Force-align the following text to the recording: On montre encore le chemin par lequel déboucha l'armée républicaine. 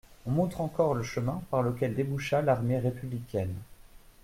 On 0.25 0.31
montre 0.31 0.61
encore 0.61 0.95
le 0.95 1.03
chemin 1.03 1.43
par 1.51 1.61
lequel 1.61 1.93
déboucha 1.93 2.41
l'armée 2.41 2.79
républicaine. 2.79 3.53